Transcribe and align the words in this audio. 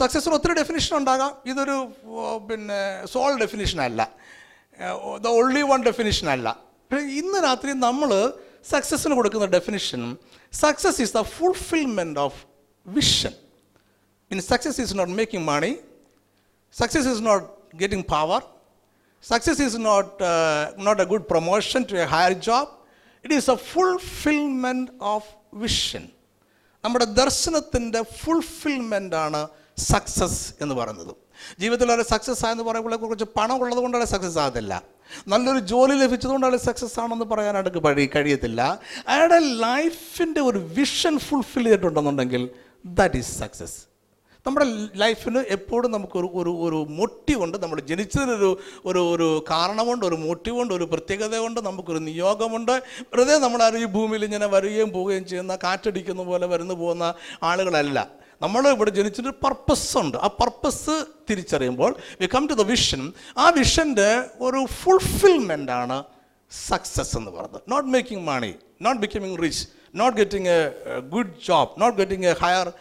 സക്സസ്സിന് 0.00 0.34
ഒത്തിരി 0.38 0.54
ഡെഫിനിഷൻ 0.60 0.92
ഉണ്ടാകാം. 1.00 1.32
ഇതൊരു 1.52 1.76
പിന്നെ 2.48 2.80
സോൾ 3.14 3.32
ഡെഫിനിഷൻ 3.44 3.78
അല്ല. 3.88 4.00
ദ 5.24 5.28
ഓൺലി 5.40 5.62
വൺ 5.72 5.80
ഡെഫിനിഷൻ 5.88 6.28
അല്ല. 6.34 6.48
ഇന്ന് 7.20 7.38
രാത്രി 7.48 7.72
നമ്മൾ 7.86 8.10
സക്സസ്സിന് 8.72 9.14
കൊടുക്കുന്ന 9.18 9.46
definition 9.56 10.00
success 10.62 10.98
is 11.04 11.14
the 11.18 11.22
fulfilment 11.36 12.18
of 12.24 12.38
vision 12.86 13.34
means 14.30 14.48
success 14.52 14.80
is 14.84 14.96
not 15.00 15.12
making 15.20 15.46
money 15.52 15.72
success 16.74 17.08
is 17.12 17.22
not 17.28 17.46
getting 17.82 18.06
power 18.14 18.40
success 19.24 19.62
is 19.66 19.78
not 19.90 20.10
not 20.86 21.00
a 21.04 21.08
good 21.12 21.26
promotion 21.32 21.80
to 21.90 21.96
a 22.04 22.06
higher 22.14 22.34
job 22.48 22.70
it 23.24 23.34
is 23.38 23.50
a 23.54 23.58
fulfilment 23.72 24.90
of 25.14 25.28
vision. 25.62 26.04
നമ്മുടെ 26.84 27.06
ദർശനത്തിന്റെ 27.20 28.02
fulfilment 28.20 29.16
ആണ് 29.24 29.40
success 29.78 30.40
എന്ന് 30.62 30.74
പറയുന്നത്. 30.74 31.12
ജീവിതത്തിൽ 31.60 31.92
ഒരു 31.92 32.04
success 32.12 32.46
ആയെന്ന് 32.46 32.64
പറയുമ്പോൾ 32.68 32.96
കുറച്ച് 32.96 33.26
പണം 33.36 33.58
ഉള്ളത് 33.62 33.80
കൊണ്ടാണ് 33.82 34.06
സക്സസ് 34.14 34.38
ആകത്തില്ല. 34.44 34.82
നല്ലൊരു 35.32 35.58
ജോലി 35.72 35.94
ലഭിച്ചതുകൊണ്ടാണ് 36.02 36.56
സക്സസ് 36.68 36.98
ആണെന്ന് 37.00 37.24
പറയാനായിട്ട് 37.24 37.78
പഴി 37.78 38.08
കഴിയത്തില്ല. 38.16 38.62
അയാളുടെ 39.08 39.38
ലൈഫിന്റെ 39.38 40.40
ഒരു 40.40 40.58
വിഷൻ 40.78 41.18
ഫുൾഫിൽ 41.18 41.64
ചെയ്തിട്ടുണ്ടെന്നുണ്ടെങ്കിൽ 41.64 42.50
ദാറ്റ് 42.84 43.16
ഈസ് 43.16 43.32
സക്സസ് 43.38 43.78
നമ്മുടെ 44.46 44.66
ലൈഫിന് 45.00 45.40
എപ്പോഴും 45.54 45.90
നമുക്കൊരു 45.94 46.28
ഒരു 46.40 46.52
ഒരു 46.66 46.78
മോട്ടീവുണ്ട് 46.98 47.56
നമ്മൾ 47.62 47.80
ജനിച്ചതിനൊരു 47.80 48.50
ഒരു 48.86 49.00
ഒരു 49.14 49.44
കാരണമുണ്ട് 49.50 50.06
ഒരു 50.06 50.14
മോട്ടീവുണ്ട് 50.14 50.74
ഒരു 50.74 50.84
പ്രത്യേകതയുണ്ട് 50.84 51.60
നമുക്കൊരു 51.60 51.98
നിയോഗമുണ്ട് 51.98 52.72
വെറുതെ 53.10 53.36
നമ്മളാരും 53.38 53.82
ഈ 53.82 53.84
ഭൂമിയിൽ 53.84 54.24
ഇങ്ങനെ 54.24 54.46
വരികയും 54.46 54.90
പോവുകയും 54.92 55.24
ചെയ്യുന്ന 55.24 55.56
കാറ്റടിക്കുന്ന 55.64 56.22
പോലെ 56.22 56.46
വരുന്നു 56.46 56.74
പോകുന്ന 56.74 57.14
ആളുകളല്ല. 57.42 58.19
നമ്മൾ 58.42 58.68
ഇവിടെ 58.68 58.90
ജനിച്ചൊരു 58.90 59.32
പർപ്പസ് 59.44 59.98
ഉണ്ട്. 59.98 60.16
ആ 60.16 60.28
purpose 60.40 60.94
തിരിച്ചറിയുമ്പോൾ 61.30 61.96
we 62.20 62.26
come 62.26 62.46
to 62.46 62.54
the 62.54 62.60
vision 62.60 63.12
ആ 63.38 63.48
വിഷന്റെ 63.58 64.10
ഒരു 64.40 64.66
ഫുൾഫിൽമെന്റ് 64.82 65.72
ആണ് 65.72 66.04
സക്സസ് 66.50 67.16
എന്ന് 67.18 67.30
പറയുന്നത്. 67.30 67.62
Not 67.68 67.88
making 67.88 68.24
money 68.30 68.54
not 68.82 69.00
becoming 69.00 69.42
rich 69.42 69.66
not 70.00 70.16
getting 70.16 70.48
a 70.48 71.00
good 71.14 71.34
job 71.48 71.70
not 71.80 71.96
getting 71.98 72.26
a 72.26 72.34
higher 72.42 72.72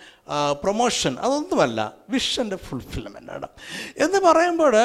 promotion 0.64 1.14
അതൊന്നുമല്ല 1.20 1.94
വിഷന്റെ 2.10 2.56
ഫുൾഫിൽമെന്റ് 2.56 3.32
ആണ്. 3.32 3.48
എന്ന് 4.06 4.20
പറയുമ്പോൾ 4.20 4.76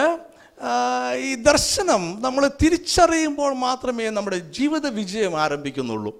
ഈ 1.28 1.34
ദർശനം 1.34 2.02
നമ്മൾ 2.26 2.50
തിരിച്ചറിയുമ്പോൾ 2.62 3.52
മാത്രമേ 3.66 4.10
നമ്മുടെ 4.10 4.38
ജീവിത 4.58 4.86
വിജയം 5.00 5.34
ആരംഭിക്കുന്നുള്ളൂ. 5.44 6.12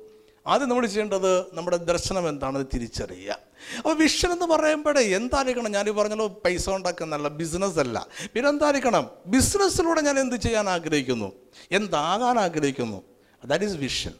ആദ്യം 0.47 0.69
നമ്മൾ 0.69 0.87
ചെയ്യേണ്ടത് 0.87 1.57
നമ്മുടെ 1.57 1.77
ദർശനം 1.77 2.29
എന്താണെന്ന് 2.29 2.67
തിരിച്ചറിയുക. 2.75 3.39
അപ്പോൾ 3.79 3.95
വിഷൻ 3.97 4.33
എന്ന് 4.33 4.47
പറയുമ്പോഴേ 4.47 5.03
എന്തായിരിക്കണം? 5.19 5.71
ഞാൻ 5.73 5.87
പറഞ്ഞല്ലോ 5.97 6.27
പൈസ 6.45 6.71
ഉണ്ടാക്കുന്നല്ല 6.71 7.29
ബിസിനസ് 7.29 7.79
അല്ല. 7.79 8.07
പിന്നെ 8.35 8.49
എന്തായിരിക്കണം? 8.49 9.11
ബിസിനസ്സിലൂടെ 9.27 10.01
ഞാൻ 10.01 10.19
എന്ത് 10.19 10.37
ചെയ്യാൻ 10.37 10.69
ആഗ്രഹിക്കുന്നു? 10.69 11.33
എന്താകാൻ 11.73 12.39
ആഗ്രഹിക്കുന്നു? 12.39 13.03
ദാറ്റ് 13.45 13.65
ഈസ് 13.65 13.77
വിഷൻ 13.77 14.15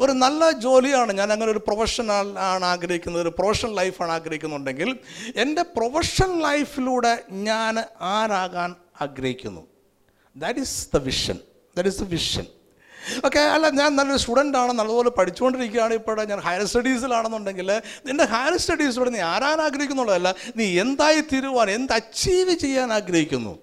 ഒരു 0.00 0.12
നല്ല 0.12 0.50
ജോലിയാണ് 0.50 1.12
ഞാൻ 1.12 1.32
അങ്ങനെ 1.32 1.50
ഒരു 1.50 1.58
പ്രൊഫഷണൽ 1.58 2.38
ആണ് 2.38 2.64
ആഗ്രഹിക്കുന്നത് 2.64 3.22
ഒരു 3.22 3.32
പ്രൊഫഷണൽ 3.38 3.72
ലൈഫാണ് 3.74 4.12
ആഗ്രഹിക്കുന്നുണ്ടെങ്കിൽ 4.12 4.98
എന്റെ 5.36 5.62
പ്രൊഫഷണൽ 5.62 6.42
ലൈഫിലൂടെ 6.48 7.24
ഞാൻ 7.30 7.84
ആരാകാൻ 8.00 8.74
ആഗ്രഹിക്കുന്നു? 9.00 9.62
That 10.36 10.58
is 10.58 10.88
the 10.94 10.98
vision 10.98 11.38
that 11.76 11.88
is 11.88 12.00
the 12.02 12.04
vision 12.04 12.46
okay 13.26 13.38
അല്ല 13.38 13.70
ഞാൻ 13.70 13.96
നല്ലൊരു 13.96 14.20
സ്റ്റുഡന്റ് 14.24 14.56
ആണ് 14.56 14.72
നല്ലതുപോലെ 14.72 15.10
പഠിച്ചുകൊണ്ടിരിക്കുകയാണ് 15.10 15.94
ഇപ്പോൾ 15.94 16.24
ഞാൻ 16.24 16.40
ഹയർ 16.40 16.64
സ്റ്റഡീസിലാണെന്നുണ്ടെങ്കിൽ 16.64 17.70
നിന്റെ 18.06 18.24
ഹയർ 18.24 18.56
സ്റ്റഡീസിലൂടെ 18.56 19.10
നീ 19.10 19.20
ആരാൻ 19.20 19.60
ആഗ്രഹിക്കുന്നുള്ളതല്ല 19.60 20.34
നീ 20.56 20.80
എന്തായി 20.80 21.20
തീരുവാൻ 21.20 21.70
എന്ത് 21.70 21.92
അച്ചീവ് 21.92 22.54
ചെയ്യാൻ 22.64 22.92
ആഗ്രഹിക്കുന്നു? 22.92 23.54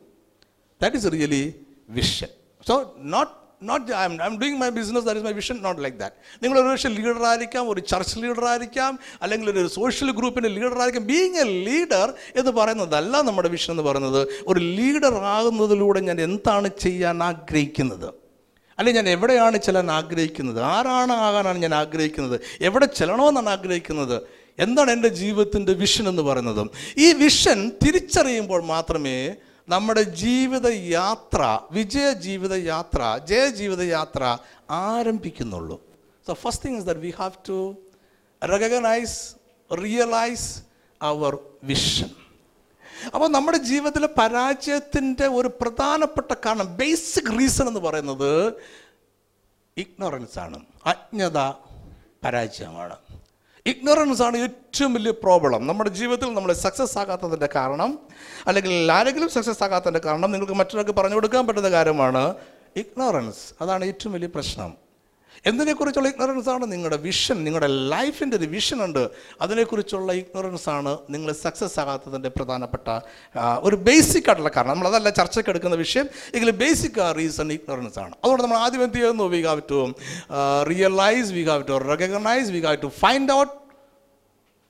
That 0.82 0.96
is 0.96 1.12
really 1.18 1.44
vision 1.90 2.30
so 2.68 2.94
not 3.00 3.32
not 3.70 3.92
I'm 4.04 4.14
I'm 4.26 4.36
doing 4.42 4.58
my 4.58 4.70
business 4.70 5.06
that 5.06 5.20
is 5.20 5.26
my 5.28 5.34
vision 5.34 5.62
not 5.62 5.84
like 5.84 5.98
that 5.98 6.16
നിങ്ങൾ 6.44 6.60
ഒരു 6.60 6.68
പക്ഷേ 6.68 6.90
ലീഡറായിരിക്കാം 6.90 7.70
ഒരു 7.70 7.80
ചർച്ച് 7.80 8.24
ലീഡറായിരിക്കാം 8.24 9.00
അല്ലെങ്കിൽ 9.22 9.50
ഒരു 9.50 9.68
സോഷ്യൽ 9.68 10.12
ഗ്രൂപ്പിന്റെ 10.12 10.50
ലീഡറായിരിക്കാം 10.50 11.06
ബീങ് 11.06 11.36
എ 11.36 11.44
ലീഡർ 11.44 12.14
എന്ന് 12.36 12.52
പറയുന്നതല്ല 12.52 13.22
നമ്മുടെ 13.22 13.50
വിഷൻ 13.50 13.72
എന്ന് 13.72 13.84
പറയുന്നത്. 13.84 14.28
ഒരു 14.48 14.60
ലീഡർ 14.60 15.14
ആകുന്നതിലൂടെ 15.14 16.00
ഞാൻ 16.00 16.22
എന്താണ് 16.22 16.68
ചെയ്യാൻ 16.68 17.24
ആഗ്രഹിക്കുന്നത്? 17.24 18.29
അല്ലെങ്കിൽ 18.80 19.02
ഞാൻ 19.02 19.10
എവിടെയാണ് 19.10 19.58
ചെല്ലാൻ 19.58 19.92
ആഗ്രഹിക്കുന്നത്? 19.92 20.60
ആരാണ് 20.62 21.12
ആകാനാണ് 21.12 21.58
ഞാൻ 21.58 21.76
ആഗ്രഹിക്കുന്നത്? 21.76 22.40
എവിടെ 22.62 22.86
ചെല്ലണമെന്നാണ് 22.86 23.50
ആഗ്രഹിക്കുന്നത്? 23.50 24.22
എന്താണ് 24.60 24.92
എന്റെ 24.92 25.08
ജീവിതത്തിന്റെ 25.08 25.74
വിഷൻ 25.74 26.10
എന്ന് 26.10 26.22
പറയുന്നത്? 26.22 26.70
ഈ 26.98 27.14
വിഷൻ 27.14 27.72
തിരിച്ചറിയുമ്പോൾ 27.86 28.64
മാത്രമേ 28.64 29.36
നമ്മുടെ 29.70 30.02
ജീവിത 30.02 30.68
യാത്ര 30.68 31.60
വിജയ 31.72 32.14
ജീവിത 32.14 32.54
യാത്ര 32.54 33.20
ജയ 33.26 33.50
ജീവിത 33.50 33.82
യാത്ര 33.82 34.38
ആരംഭിക്കുന്നുള്ളൂ. 34.70 35.82
So 36.28 36.34
first 36.34 36.66
thing 36.66 36.78
is 36.78 36.86
that 36.86 37.00
we 37.00 37.14
have 37.20 37.32
to 37.50 37.76
recognise 38.44 39.18
realise 39.84 40.50
our 41.02 41.38
vision 41.64 42.10
അപ്പോൾ 43.06 43.28
നമ്മുടെ 43.28 43.58
ജീവിതത്തിലെ 43.58 44.08
പരാജയത്തിന്റെ 44.08 45.28
ഒരു 45.28 45.48
പ്രധാനപ്പെട്ട 45.48 46.36
കാരണം 46.46 46.76
ബേസിക് 46.76 47.40
റീസൺ 47.40 47.68
എന്ന് 47.68 47.80
പറയുന്നത് 47.80 48.54
ഇഗ്നോറൻസ് 49.78 50.40
ആണ്. 50.40 50.60
അജ്ഞത 50.86 51.38
പരാജയമാണ്. 52.24 52.96
ഇഗ്നോറൻസ് 53.66 54.22
ആണ് 54.22 54.38
ഏറ്റവും 54.38 54.94
വലിയ 54.94 55.12
പ്രോബ്ലം 55.12 55.68
നമ്മുടെ 55.68 55.90
ജീവിതത്തിൽ 55.90 56.34
നമ്മൾ 56.34 56.54
സക്സസ് 56.54 56.98
ആകാത്തതിന്റെ 56.98 57.50
കാരണം 57.56 58.00
അല്ലെങ്കിൽ 58.48 58.92
ആരെങ്കിലും 58.92 59.30
സക്സസ് 59.30 59.64
ആകാത്തതിന്റെ 59.64 60.00
കാരണം 60.00 60.32
നിങ്ങൾക്ക് 60.32 60.54
മറ്റൊരാൾക്ക് 60.54 60.92
പറഞ്ഞു 60.92 61.16
കൊടുക്കാൻ 61.16 61.48
പറ്റുന്ന 61.48 61.70
കാര്യമാണ് 61.70 62.36
ഇഗ്നോറൻസ് 62.76 63.64
അതാണ് 63.64 63.86
ഏറ്റവും 63.86 64.14
വലിയ 64.14 64.28
പ്രശ്നം. 64.28 64.89
എന്തിനെക്കുറിച്ചുള്ള 65.46 66.10
ഇഗ്നോറൻസ് 66.10 66.50
ആണ്? 66.50 66.72
നിങ്ങളുടെ 66.72 66.98
വിഷൻ 66.98 67.44
നിങ്ങളുടെ 67.44 67.68
ലൈഫിന്റെ 67.68 68.38
ഒരു 68.38 68.46
വിഷൻ 68.46 68.84
ഉണ്ട്. 68.84 69.10
അതിനെക്കുറിച്ചുള്ള 69.42 70.14
ഇഗ്നോറൻസ് 70.14 70.70
ആണ് 70.70 70.98
നിങ്ങൾ 71.10 71.32
സക്സസ് 71.34 71.80
ആകാത്തതിന്റെ 71.80 72.30
പ്രധാനപ്പെട്ട 72.30 73.00
ഒരു 73.60 73.76
ബേസിക് 73.76 74.24
ആയിട്ടുള്ള 74.28 74.52
കാരണം. 74.56 74.70
നമ്മളതല്ല 74.70 75.10
ചർച്ചയ്ക്ക് 75.10 75.50
എടുക്കുന്ന 75.50 75.76
വിഷയം. 75.76 76.08
എങ്കിലും 76.34 76.58
ബേസിക് 76.58 77.16
റീസൺ 77.18 77.52
ഇഗ്നോറൻസ് 77.52 78.00
ആണ്. 78.00 78.12
അതുകൊണ്ട് 78.12 78.44
നമ്മൾ 78.44 78.58
ആദ്യം 78.58 78.84
എന്ത് 78.84 78.96
ചെയ്യുന്നു? 78.96 79.24
We 79.24 79.42
have 79.42 79.62
to 79.72 79.94
realise 80.70 81.32
we 81.32 81.44
have 81.44 81.68
to 81.68 81.72
recognise 81.72 82.50
we 82.50 82.60
have 82.60 82.78
to 82.84 82.88
find 82.88 83.32
out 83.32 83.54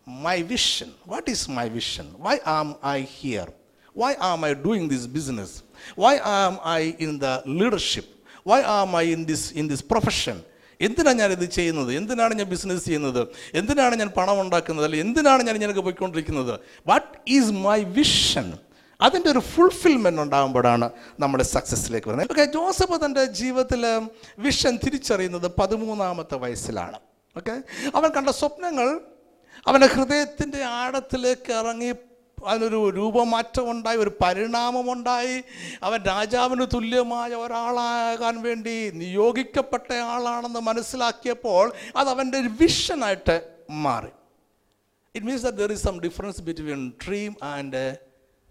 my 0.07 0.41
vision 0.41 0.91
what 1.07 1.29
is 1.29 1.49
my 1.49 1.69
vision 1.69 2.13
why 2.19 2.37
am 2.47 2.75
I 2.85 3.05
here 3.19 3.51
why 3.97 4.13
am 4.21 4.45
I 4.45 4.53
doing 4.53 4.89
this 4.89 5.07
business 5.07 5.63
why 5.99 6.17
am 6.17 6.57
I 6.67 6.93
in 6.99 7.17
the 7.17 7.25
leadership 7.47 8.09
why 8.49 8.61
am 8.61 8.97
I 8.97 9.11
in 9.11 9.25
this 9.25 9.53
in 9.53 9.67
this 9.67 9.83
profession? 9.93 10.37
എന്തിനാണ് 10.79 11.17
ഞാൻ 11.17 11.31
ഇത് 11.31 11.45
ചെയ്യുന്നത്? 11.57 11.91
എന്തിനാണ് 11.99 12.33
ഞാൻ 12.33 12.47
business 12.55 12.85
ചെയ്യുന്നത്? 12.85 13.21
എന്തിനാണ് 13.53 13.95
ഞാൻ 13.95 14.09
പണം 14.17 14.41
ഉണ്ടാക്കുന്നത്? 14.41 14.85
അല്ലെങ്കിൽ 14.85 15.07
എന്തിനാണ് 15.07 15.43
ഞാൻ 15.47 15.55
ഇങ്ങനെ 15.55 15.81
പോയിക്കൊണ്ടിരിക്കുന്നത്? 15.87 16.59
വാട്ട് 16.87 17.11
ഈസ് 17.27 17.51
മൈ 17.67 17.79
വിഷൻ 17.83 18.49
അതിന്റെ 19.01 19.29
ഒരു 19.29 19.39
ഫുൾഫിൽമെന്റ് 19.39 20.21
ഉണ്ടാകുമ്പോഴാണ് 20.21 20.87
നമ്മുടെ 21.19 21.43
സക്സസ്സിലേക്ക് 21.43 22.07
വരുന്നത്. 22.07 22.31
ഓക്കെ 22.31 22.45
ജോസഫ് 22.45 23.05
തന്റെ 23.05 23.25
ജീവിതത്തിൽ 23.25 23.83
വിഷൻ 24.45 24.73
തിരിച്ചറിയുന്നത് 24.85 25.47
പതിമൂന്നാമത്തെ 25.59 26.37
വയസ്സിലാണ്. 26.43 26.97
ഓക്കെ 27.37 27.55
അവൻ 27.95 28.09
കണ്ട 28.17 28.29
സ്വപ്നങ്ങൾ 28.29 28.87
അവന്റെ 29.67 29.87
ഹൃദയത്തിന്റെ 29.87 30.63
ആഴത്തിലേക്ക് 30.63 31.51
ഇറങ്ങി 31.61 31.91
അതിനൊരു 32.45 32.89
രൂപമാറ്റമുണ്ടായി 32.89 33.97
ഒരു 33.97 34.11
പരിണാമമുണ്ടായി. 34.23 35.43
അവൻ 35.83 36.01
രാജാവിന് 36.03 36.67
തുല്യമായ 36.73 37.29
ഒരാളാകാൻ 37.35 38.41
വേണ്ടി 38.41 38.89
നിയോഗിക്കപ്പെട്ട 38.89 39.93
ആളാണെന്ന് 39.93 40.59
മനസ്സിലാക്കിയപ്പോൾ 40.59 41.73
അത് 41.95 42.09
അവന്റെ 42.09 42.37
ഒരു 42.37 42.47
വിഷനായിട്ട് 42.47 43.51
മാറി. 43.69 44.07
It 45.15 45.25
means 45.25 45.43
there 45.43 45.71
is 45.71 45.83
some 45.83 45.99
difference 45.99 46.41
between 46.41 46.91
dream 47.07 47.35
and 47.43 47.97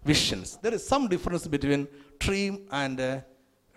visions 0.07 0.55
there 0.65 0.75
is 0.75 0.89
some 0.89 1.09
difference 1.09 1.49
between 1.49 1.87
dream 2.27 2.69
and 2.73 3.23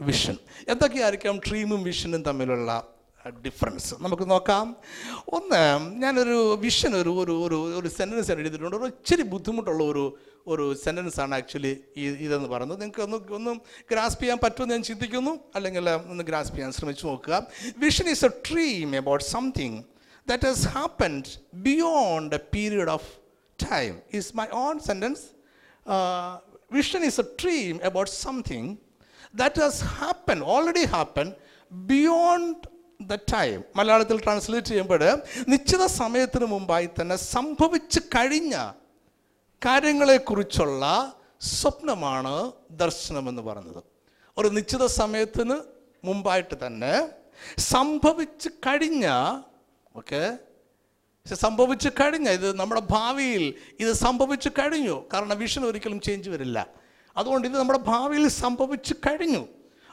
vision 0.02 0.38
എന്തൊക്കെയായിരിക്കാം 0.68 1.40
ഡ്രീമും 1.50 1.84
വിഷനും 1.84 2.22
തമ്മിലുള്ള 2.22 2.88
ഡിഫറൻസ് 3.30 3.96
നമുക്ക് 4.00 4.30
നോക്കാം. 4.30 4.76
ഒന്ന് 5.28 5.62
ഞാനൊരു 6.04 6.56
വിഷൻ 6.56 6.96
ഒരു 6.96 7.10
ഒരു 7.10 7.32
ഒരു 7.46 7.60
ഒരു 7.80 7.88
സെന്റൻസ് 7.88 8.32
എഴുതിയിട്ടുണ്ട്. 8.32 8.76
ഒരു 8.76 8.86
ഇച്ചിരി 8.86 9.22
ബുദ്ധിമുട്ടുള്ള 9.22 9.84
ഒരു 9.84 10.18
ഒരു 10.48 10.74
സെന്റൻസ് 10.84 11.20
ആണ് 11.20 11.36
ആക്ച്വലി 11.36 11.84
ഈ 11.98 12.08
ഇതെന്ന് 12.26 12.50
പറയുന്നത്. 12.50 12.82
നിങ്ങൾക്ക് 12.82 13.02
ഒന്ന് 13.02 13.34
ഒന്ന് 13.36 13.52
ഗ്രാസ്പ് 13.92 14.22
ചെയ്യാൻ 14.22 14.40
പറ്റുമെന്ന് 14.44 14.76
ഞാൻ 14.76 14.84
ചിന്തിക്കുന്നു. 14.84 15.40
അല്ലെങ്കിൽ 15.56 15.90
ഒന്ന് 15.90 16.24
ഗ്രാസ്പ് 16.24 16.56
ചെയ്യാൻ 16.56 16.72
ശ്രമിച്ചു 16.72 17.08
നോക്കുക. 17.08 17.48
Vision 17.78 18.10
is 18.10 18.26
a 18.26 18.32
dream 18.52 18.96
about 18.98 19.26
something 19.26 19.84
that 20.28 20.44
has 20.48 20.68
happened 20.74 21.30
beyond 21.54 22.36
a 22.36 22.42
period 22.56 22.90
of 22.90 23.08
time 23.70 24.02
is 24.14 24.36
my 24.36 24.48
own 24.54 24.80
sentence 24.80 25.24
vision 26.72 27.04
is 27.04 27.22
a 27.22 27.24
a 27.24 27.28
dream 27.44 28.06
something 28.06 28.78
that 29.36 29.62
that 29.62 29.82
happen 30.00 30.44
already 30.44 30.86
happen 30.86 31.34
happened, 31.72 32.62
beyond 33.08 33.22
time. 33.34 33.64
മലയാളത്തിൽ 33.76 34.24
translate 34.24 34.68
ചെയ്യുമ്പോൾ 34.68 35.22
നിശ്ചിത 35.48 35.86
സമയത്തിന് 35.86 36.46
മുമ്പായി 36.46 36.90
തന്നെ 37.00 37.16
സംഭവിച്ച് 37.16 38.00
കഴിഞ്ഞ 38.00 38.56
കാര്യങ്ങളെക്കുറിച്ചുള്ള 39.66 41.14
സ്വപ്നമാണ് 41.40 42.52
ദർശനമെന്ന് 42.72 43.42
പറഞ്ഞത് 43.42 43.84
ഒരു 44.38 44.48
നിശ്ചിത 44.48 44.86
സമയത്തിന് 44.86 45.56
മുമ്പായിട്ട് 46.06 46.56
തന്നെ 46.66 47.08
സംഭവിച്ച് 47.58 48.50
കഴിഞ്ഞ 48.50 49.08
ഓക്കെ 49.96 50.38
സംഭവിച്ചു 51.36 51.90
കഴിഞ്ഞ 51.90 52.30
ഇത് 52.30 52.60
നമ്മുടെ 52.60 52.82
ഭാവിയിൽ 52.82 53.56
ഇത് 53.80 53.92
സംഭവിച്ചു 53.92 54.50
കഴിഞ്ഞു. 54.50 55.06
കാരണം 55.14 55.38
വിഷൻ 55.40 55.66
ഒരിക്കലും 55.66 56.02
ചേഞ്ച് 56.02 56.30
വരില്ല. 56.30 56.68
അതുകൊണ്ട് 57.18 57.48
ഇത് 57.48 57.58
നമ്മുടെ 57.58 57.80
ഭാവിയിൽ 57.80 58.28
സംഭവിച്ചു 58.28 58.94
കഴിഞ്ഞു. 58.94 59.48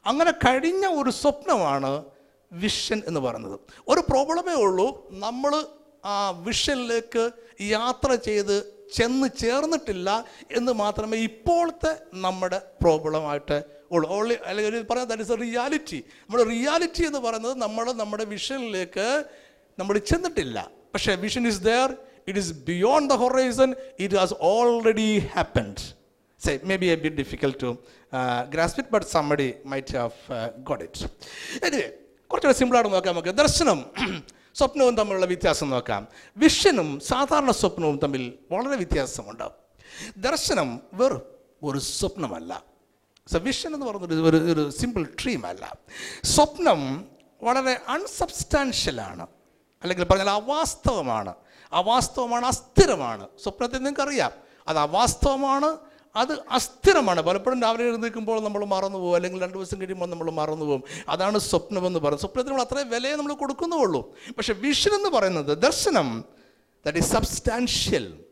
അങ്ങനെ 0.07 0.31
കഴിഞ്ഞ 0.31 0.87
ഒരു 0.87 1.11
സ്വപ്നമാണ് 1.11 2.05
വിഷൻ 2.53 3.03
എന്ന് 3.09 3.21
പറയുന്നത്. 3.21 3.57
ഒരു 3.89 4.01
പ്രോബ്ലമേ 4.11 4.55
ഉള്ളൂ 4.65 4.89
നമ്മൾ 5.11 5.53
ആ 6.05 6.17
വിഷനിലേക്ക് 6.47 7.25
യാത്ര 7.77 8.11
ചെയ്ത് 8.29 8.57
ചെന്ന് 8.97 9.29
ചേർന്നിട്ടില്ല 9.41 10.09
എന്ന് 10.59 10.73
മാത്രമേ 10.73 11.17
ഇപ്പോഴത്തെ 11.29 11.93
നമ്മുടെ 12.25 12.59
പ്രോബ്ലമായിട്ട് 12.83 13.59
ഉള്ളൂ. 13.95 14.07
ഓൺലി 14.17 14.37
അല്ലെങ്കിൽ 14.47 14.87
പറയാം 14.91 15.09
ദാറ്റ് 15.11 15.25
ഇസ് 15.27 15.33
എ 15.33 15.39
റിയാലിറ്റി 15.45 15.99
നമ്മുടെ 16.23 16.45
റിയാലിറ്റി 16.55 17.03
എന്ന് 17.11 17.21
പറയുന്നത് 17.27 17.55
നമ്മൾ 17.65 17.85
നമ്മുടെ 17.93 18.25
വിഷനിലേക്ക് 18.35 19.09
നമ്മൾ 19.79 19.99
ചെന്നിട്ടില്ല. 20.11 20.59
പക്ഷേ 20.95 21.15
vision 21.25 21.47
is 21.53 21.63
there 21.71 21.89
it 22.29 22.39
is 22.39 22.53
beyond 22.71 23.09
the 23.13 23.17
horizon 23.25 23.71
it 23.99 24.17
has 24.23 24.37
already 24.53 25.11
happened 25.37 25.85
say 26.41 26.53
may 26.71 26.77
be 26.77 26.87
a 26.87 26.97
be 27.05 27.11
difficult 27.21 27.61
to 27.65 27.71
grasp it 28.55 28.89
but 28.97 29.07
somebody 29.17 29.49
might 29.73 29.97
have 30.01 30.13
got 30.71 30.85
it 30.89 31.09
anyway 31.67 31.89
കുറച്ചുകൂടെ 32.33 32.59
സിമ്പിളായിട്ട് 32.59 32.93
നോക്കാം 32.93 33.15
നമുക്ക്. 33.15 33.29
ദർശനം 33.29 33.85
സ്വപ്നവും 34.55 34.97
തമ്മിലുള്ള 34.97 35.27
വ്യത്യാസം 35.27 35.71
നോക്കാം. 35.71 36.09
വിഷനും 36.37 37.01
സാധാരണ 37.01 37.51
സ്വപ്നവും 37.51 37.99
തമ്മിൽ 38.03 38.39
വളരെ 38.53 38.77
വ്യത്യാസമുണ്ട്. 38.77 39.45
ദർശനം 40.17 40.81
വെറും 40.93 41.23
ഒരു 41.63 41.79
സ്വപ്നമല്ല. 41.79 42.63
സോ 43.33 43.39
വിഷൻ 43.39 43.75
എന്ന് 43.75 43.87
പറയുന്നത് 43.87 44.23
ഒരു 44.23 44.53
ഒരു 44.53 44.71
സിമ്പിൾ 44.71 45.03
ഡ്രീം 45.03 45.47
അല്ല. 45.47 45.79
സ്വപ്നം 46.25 47.05
വളരെ 47.43 47.81
അൺസബ്സ്റ്റാൻഷ്യലാണ് 47.89 49.27
അല്ലെങ്കിൽ 49.83 50.05
പറഞ്ഞാൽ 50.05 50.31
അവാസ്തവമാണ്. 50.31 51.35
അവാസ്തവമാണ് 51.73 52.47
അസ്ഥിരമാണ്. 52.47 53.29
സ്വപ്നത്തിൽ 53.43 53.77
നിങ്ങൾക്കറിയാം. 53.77 54.31
അത് 54.69 54.79
അവാസ്തവമാണ് 54.79 55.77
അത് 56.17 56.43
അസ്ഥിരമാണ്. 56.51 57.23
പലപ്പോഴും 57.23 57.63
രാവിലെ 57.63 57.85
എഴുന്നേൽക്കുമ്പോൾ 57.85 58.41
നമ്മൾ 58.41 58.65
മറന്നു 58.65 58.99
പോകും. 58.99 59.15
അല്ലെങ്കിൽ 59.15 59.43
രണ്ട് 59.43 59.55
ദിവസം 59.55 59.81
കഴിയുമ്പോൾ 59.81 60.07
നമ്മൾ 60.07 60.31
മറന്നു 60.31 60.65
പോകും. 60.65 60.85
അതാണ് 61.09 61.39
സ്വപ്നമെന്ന് 61.39 61.99
പറയുന്നത്. 61.99 62.21
സ്വപ്നത്തിന് 62.21 62.55
നമ്മൾ 62.55 62.65
അത്രയും 62.65 62.91
വിലയെ 62.91 63.17
നമ്മൾ 63.17 63.35
കൊടുക്കുന്നുള്ളൂ. 63.35 64.15
പക്ഷെ 64.37 64.53
വിഷൻ 64.53 64.95
എന്ന് 64.95 65.09
പറയുന്നത് 65.09 65.59
ദർശനം. 65.59 66.25
ദാറ്റ് 66.87 66.99
ഈസ് 66.99 67.13
സബ്സ്റ്റാൻഷ്യൽ 67.13 68.25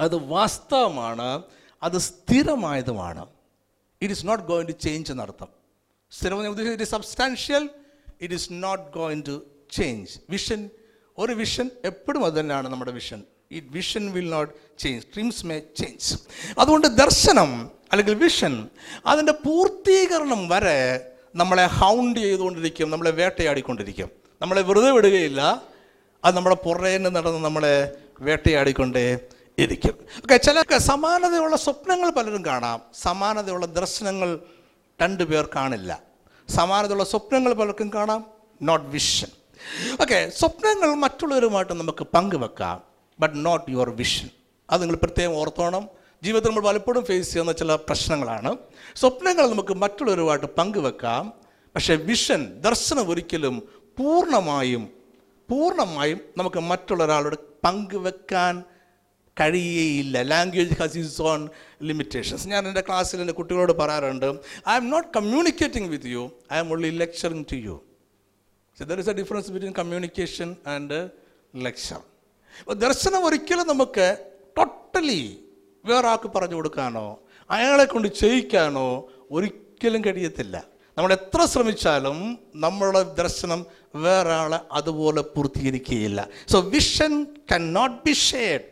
അത് 0.00 0.16
വാസ്തവമാണ്. 0.16 1.42
അത് 1.82 1.98
സ്ഥിരമായതുമാണ്. 1.98 3.26
It 4.02 4.14
is 4.14 4.26
not 4.26 4.44
going 4.44 4.68
to 4.68 4.72
change 4.72 5.12
എന്നർത്ഥം 5.12 5.48
സ്ഥിരം 6.10 6.38
ഉദ്ദേശിച്ചത് 6.38 6.72
it 6.72 6.84
substantial 6.84 7.70
it 8.20 8.34
is 8.34 8.48
not 8.52 8.92
going 8.92 9.22
to 9.28 9.42
change 9.70 10.18
vision 10.30 10.70
ഒരു 11.18 11.32
വിഷൻ 11.32 11.70
എപ്പോഴും 11.84 12.24
അത് 12.24 12.34
തന്നെയാണ് 12.34 12.68
നമ്മുടെ 12.68 12.92
വിഷൻ 12.92 13.22
ഈ 13.52 13.60
vision 13.60 14.12
will 14.12 14.28
not 14.30 14.52
change 14.78 15.06
dreams 15.14 15.46
may 15.46 15.58
change 15.58 16.14
അതുകൊണ്ട് 16.58 16.86
ദർശനം 16.86 17.70
അല്ലെങ്കിൽ 17.92 18.14
വിഷൻ 18.14 18.68
അതിന്റെ 19.06 19.32
പൂർത്തീകരണം 19.32 20.48
വരെ 20.48 21.08
നമ്മളെ 21.34 21.66
ഹൗണ്ട് 21.66 22.20
ചെയ്തുകൊണ്ടിരിക്കും 22.20 22.90
നമ്മളെ 22.90 23.10
വേട്ടയാടിക്കൊണ്ടിരിക്കും. 23.10 24.10
നമ്മളെ 24.42 24.62
വെറുതെ 24.62 24.90
വിടുകയില്ല 24.90 25.62
അത് 26.24 26.36
നമ്മുടെ 26.36 26.56
പുറേന്ന് 26.64 27.16
നടന്ന് 27.16 27.44
നമ്മളെ 27.44 27.96
വേട്ടയാടിക്കൊണ്ടേ 28.20 29.18
ഇരിക്കും. 29.58 29.96
ഓക്കെ 30.18 30.36
ചില 30.36 30.78
സമാനതയുള്ള 30.78 31.56
സ്വപ്നങ്ങൾ 31.56 32.10
പലരും 32.10 32.44
കാണാം. 32.44 32.82
സമാനതയുള്ള 32.94 33.66
ദർശനങ്ങൾ 33.66 34.40
രണ്ടു 35.02 35.24
പേർ 35.24 35.48
കാണില്ല. 35.56 36.02
സമാനതയുള്ള 36.48 37.04
സ്വപ്നങ്ങൾ 37.04 37.52
പലർക്കും 37.52 37.92
കാണാം 37.94 38.26
നോട്ട് 38.62 38.86
വിഷൻ 38.86 39.30
ഓക്കെ 40.00 40.30
സ്വപ്നങ്ങൾ 40.30 40.94
മറ്റുള്ളവരുമായിട്ട് 40.94 41.72
നമുക്ക് 41.72 42.06
പങ്കുവെക്കാം. 42.14 42.91
ബട്ട് 43.20 43.46
നോട്ട് 43.46 43.70
യുവർ 43.70 43.90
വിഷൻ 43.90 44.28
അത് 44.70 44.82
നിങ്ങൾ 44.82 44.96
പ്രത്യേകം 44.96 45.36
ഓർത്തോണം. 45.36 45.88
ജീവിതത്തിൽ 46.22 46.48
നമ്മൾ 46.48 46.62
പലപ്പോഴും 46.62 47.04
ഫേസ് 47.04 47.32
ചെയ്യുന്ന 47.32 47.52
ചില 47.52 47.74
പ്രശ്നങ്ങളാണ്. 47.74 48.56
സ്വപ്നങ്ങൾ 48.96 49.50
നമുക്ക് 49.50 49.74
മറ്റുള്ളവരുമായിട്ട് 49.74 50.46
പങ്കുവെക്കാം. 50.46 51.32
പക്ഷേ 51.74 51.94
വിഷൻ 51.94 52.60
ദർശനം 52.60 53.08
ഒരിക്കലും 53.08 53.62
പൂർണമായും 53.98 54.88
പൂർണമായും 55.50 56.20
നമുക്ക് 56.38 56.60
മറ്റുള്ളൊരാളോട് 56.60 57.36
പങ്കുവെക്കാൻ 57.64 58.62
കഴിയുകയില്ല 59.40 60.22
language 60.22 60.74
has 60.80 60.98
is 60.98 61.22
own 61.22 61.48
limitations 61.82 62.48
ഞാൻ 62.48 62.68
എന്റെ 62.68 62.80
ക്ലാസ്സിൽ 62.80 63.20
എന്റെ 63.20 63.32
കുട്ടികളോട് 63.32 63.72
പറയാറുണ്ട് 63.72 64.26
I'm 64.76 64.90
not 64.90 65.08
communicating 65.16 65.88
with 65.88 66.06
you 66.06 66.30
I'm 66.58 66.72
only 66.72 66.90
lecturing 66.90 67.44
to 67.52 67.56
you 67.56 67.82
there 68.78 68.98
is 68.98 69.10
a 69.10 69.12
difference 69.12 69.50
between 69.50 69.72
communication 69.72 70.56
and 70.66 71.10
lecture 71.56 72.00
ദർശനം 72.72 73.24
ഒരിക്കലും 73.24 73.66
നമുക്ക് 73.66 74.16
ടോട്ടലി 74.58 75.22
വേറെ 75.84 76.08
ആൾക്ക് 76.08 76.28
പറഞ്ഞു 76.32 76.54
കൊടുക്കാനോ 76.54 77.18
അയാളെ 77.50 77.84
കൊണ്ട് 77.84 78.08
ചെയ്യിക്കാനോ 78.08 79.08
ഒരിക്കലും 79.30 80.04
കഴിയത്തില്ല. 80.04 80.64
നമ്മൾ 80.98 81.12
എത്ര 81.12 81.44
ശ്രമിച്ചാലും 81.44 82.38
നമ്മളുടെ 82.54 83.02
ദർശനം 83.02 83.66
വേറെ 83.94 84.32
ആളെ 84.32 84.58
അതുപോലെ 84.72 85.22
പൂർത്തീകരിക്കുകയില്ല. 85.22 86.28
So 86.48 86.60
vision 86.60 87.26
can 87.52 87.72
not 87.72 87.96
be 88.06 88.12
shared 88.12 88.68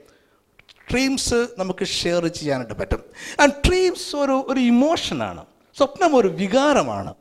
dreams 0.93 1.49
നമുക്ക് 1.59 1.85
ഷെയർ 1.85 2.27
ചെയ്യാനായിട്ട് 2.27 2.75
പറ്റും. 2.75 3.03
ആൻഡ് 3.41 3.53
ഡ്രീംസ് 3.69 4.17
ഒരു 4.17 4.45
ഒരു 4.49 4.61
ഇമോഷനാണ് 4.61 5.45
സ്വപ്നം 5.77 6.17
ഒരു 6.17 6.29
വികാരമാണ്. 6.29 7.15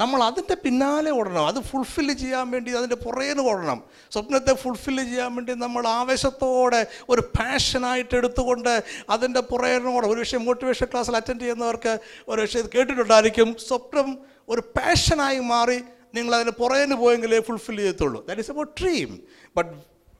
നമ്മൾ 0.00 0.22
അതിന്റെ 0.22 0.54
പിന്നാലെ 0.54 1.10
ഓടണം. 1.10 1.46
അത് 1.46 1.60
ഫുൾഫിൽ 1.62 2.12
ചെയ്യാൻ 2.12 2.50
വേണ്ടി 2.50 2.70
അതിന്റെ 2.70 2.96
പുറേന്ന് 2.96 3.42
ഓടണം. 3.42 3.82
സ്വപ്നത്തെ 4.10 4.54
ഫുൾഫിൽ 4.54 5.04
ചെയ്യാൻ 5.04 5.34
വേണ്ടി 5.34 5.54
നമ്മൾ 5.54 5.86
ആവേശത്തോടെ 5.86 6.86
ഒരു 7.08 7.20
പാഷനായിട്ട് 7.20 8.16
എടുത്തുകൊണ്ട് 8.16 8.84
അതിന്റെ 9.10 9.40
പുറേന്ന് 9.40 9.90
ഓടണം. 9.90 10.10
ഒരു 10.10 10.20
പക്ഷേ 10.20 10.36
മോട്ടിവേഷൻ 10.36 10.86
ക്ലാസ്സിൽ 10.86 11.16
അറ്റൻഡ് 11.16 11.40
ചെയ്യുന്നവർക്ക് 11.40 11.98
ഒരു 12.28 12.40
പക്ഷേ 12.40 12.62
കേട്ടിട്ടുണ്ടായിരിക്കും. 12.74 13.56
സ്വപ്നം 13.68 14.18
ഒരു 14.48 14.60
പാഷനായി 14.60 15.38
മാറി 15.38 15.80
നിങ്ങൾ 16.14 16.34
അതിന് 16.34 16.50
പുറേന്ന് 16.50 16.96
പോയെങ്കിലേ 16.96 17.40
ഫുൾഫിൽ 17.40 17.76
ചെയ്യത്തുള്ളൂ. 17.76 18.26
That 18.26 18.40
is 18.40 18.50
about 18.50 18.82
dream 18.82 19.22
but 19.56 19.70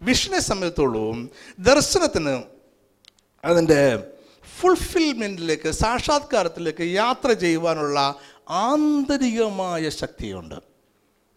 വിഷനെ 0.02 0.38
സംബന്ധിച്ചോളം 0.38 1.30
ദർശനത്തിന് 1.58 2.42
അതിന്റെ 3.44 4.04
ഫുൾഫിൽമെന്റിലേക്ക് 4.60 5.70
സാക്ഷാത്കാരത്തിലേക്ക് 5.70 6.82
യാത്ര 6.82 7.32
ചെയ്യുവാനുള്ള 7.32 8.16
ആന്തരികമായ 8.48 9.88
ശക്തിയുണ്ട്. 9.88 10.58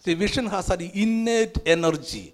See 0.05 0.11
vision 0.11 0.47
has 0.47 0.71
an 0.71 0.81
innate 0.95 1.61
energy 1.67 2.33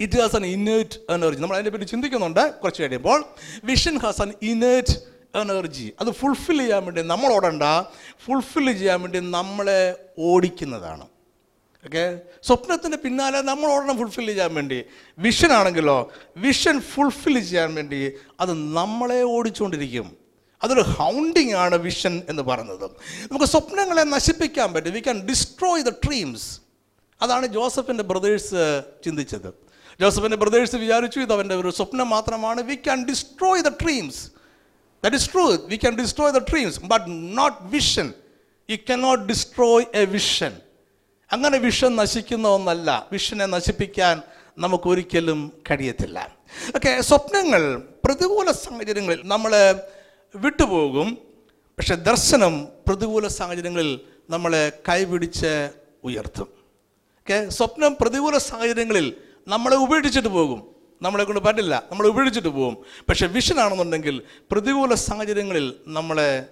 it 0.00 0.20
has 0.20 0.36
an 0.36 0.46
innate 0.46 1.12
energy 1.12 1.40
നമ്മൾ 1.40 1.56
അതിനെ 1.56 1.70
പറ്റി 1.70 1.84
ചിന്തിക്കുന്നുണ്ട് 1.84 2.60
കുറച്ച് 2.60 2.82
കഴിയുമ്പോൾ. 2.82 3.24
Vision 3.64 3.98
has 3.98 4.22
an 4.22 4.32
innate 4.42 5.16
energy 5.34 5.92
അത് 6.00 6.10
ഫുൾഫിൽ 6.10 6.58
ചെയ്യാൻ 6.58 6.84
വേണ്ടി 6.84 7.02
നമ്മൾ 7.02 7.32
ഓടണ്ട 7.32 7.62
ഫുൾഫിൽ 8.24 8.72
ചെയ്യാൻ 8.72 9.02
വേണ്ടി 9.02 9.20
നമ്മളെ 9.20 9.80
ഓടിക്കുന്നതാണ്. 10.18 11.06
ഓക്കെ 11.86 12.20
സ്വപ്നത്തിന്റെ 12.42 12.98
പിന്നാലെ 12.98 13.40
നമ്മൾ 13.42 13.68
ഓടണം 13.70 13.96
ഫുൾഫിൽ 13.98 14.26
ചെയ്യാൻ 14.26 14.54
വേണ്ടി. 14.54 14.78
വിഷൻ 15.18 15.52
ആണെങ്കിലോ 15.52 16.12
വിഷൻ 16.36 16.80
ഫുൾഫിൽ 16.80 17.40
ചെയ്യാൻ 17.40 17.74
വേണ്ടി 17.74 18.12
അത് 18.40 18.52
നമ്മളെ 18.78 19.22
ഓടിച്ചുകൊണ്ടിരിക്കും. 19.22 20.25
അതൊരു 20.62 20.80
ഹൗണ്ടിങ് 20.80 21.54
ആണ് 21.54 21.76
വിഷൻ 21.76 22.22
എന്ന് 22.28 22.42
പറയുന്നത്. 22.42 22.90
നമുക്ക് 23.30 23.44
സ്വപ്നങ്ങളെ 23.44 24.02
നശിപ്പിക്കാൻ 24.02 24.72
പറ്റും. 24.74 24.92
We 24.92 25.00
can 25.00 25.26
destroy 25.26 25.82
the 25.82 25.90
dreams 25.90 26.60
അതാണ് 27.22 27.46
ജോസഫിന്റെ 27.46 28.02
ബ്രദേഴ്സ് 28.02 28.82
ചിന്തിച്ചത്. 29.04 29.54
ജോസഫിന്റെ 30.00 30.36
ബ്രദേഴ്സ് 30.36 30.76
വിചാരിച്ചു 30.76 31.20
ഇത് 31.20 31.32
അവന്റെ 31.32 31.54
ഒരു 31.54 31.70
സ്വപ്നം 31.70 32.08
മാത്രമാണ്. 32.08 32.60
We 32.60 32.74
can 32.74 33.06
destroy 33.06 33.60
the 33.60 33.68
dreams 33.68 34.30
that 35.04 35.16
is 35.16 35.32
true 35.32 35.56
we 35.64 35.76
can 35.76 35.96
destroy 35.96 36.32
the 36.32 36.38
dreams 36.38 36.80
but 36.80 37.04
not 37.08 37.56
vision 37.62 38.12
you 38.70 38.76
can 38.76 39.00
not 39.00 39.24
destroy 39.24 39.84
a 39.94 40.04
vision 40.04 40.56
അങ്ങനെ 41.32 41.58
വിഷൻ 41.58 41.96
നശിക്കുന്ന 41.96 42.48
ഒന്നല്ല. 42.48 43.06
വിഷനെ 43.12 43.46
നശിപ്പിക്കാൻ 43.46 44.22
നമുക്കൊരിക്കലും 44.58 45.52
കഴിയത്തില്ല. 45.70 46.18
ഓക്കെ 46.76 47.00
സ്വപ്നങ്ങൾ 47.00 47.82
പ്രതികൂല 48.04 48.50
സാഹചര്യങ്ങളിൽ 48.50 49.20
നമ്മളെ 49.24 49.95
വിട്ടുപോകും. 50.34 51.18
പക്ഷെ 51.78 51.94
ദർശനം 51.94 52.68
പ്രതികൂല 52.86 53.26
സാഹചര്യങ്ങളിൽ 53.26 54.00
നമ്മളെ 54.30 54.72
കൈപിടിച്ച് 54.88 55.70
ഉയർത്തും. 56.04 56.48
ഓക്കെ 57.18 57.48
സ്വപ്നം 57.48 57.96
പ്രതികൂല 58.00 58.38
സാഹചര്യങ്ങളിൽ 58.38 59.16
നമ്മളെ 59.48 59.76
ഉപേക്ഷിച്ചിട്ട് 59.76 60.28
പോകും. 60.28 60.74
നമ്മളെ 61.02 61.24
കൊണ്ട് 61.24 61.40
പറ്റില്ല. 61.40 61.82
നമ്മളെ 61.90 62.08
ഉപേക്ഷിച്ചിട്ട് 62.08 62.48
പോകും. 62.48 62.76
പക്ഷെ 63.08 63.26
വിഷൻ 63.26 63.60
ആണെന്നുണ്ടെങ്കിൽ 63.60 64.22
പ്രതികൂല 64.50 64.94
സാഹചര്യങ്ങളിൽ 64.94 65.74
നമ്മളെ 65.86 66.46